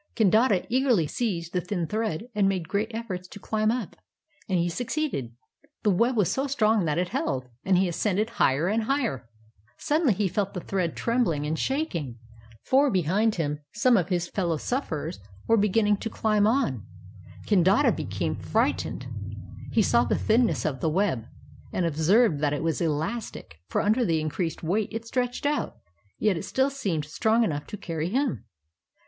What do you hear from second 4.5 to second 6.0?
he succeeded. The